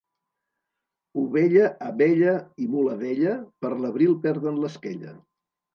Ovella, 1.25 1.67
abella 1.89 2.35
i 2.65 2.73
mula 2.73 2.99
vella 3.05 3.37
per 3.65 3.75
l'abril 3.85 4.21
perden 4.27 4.63
l'esquella. 4.65 5.17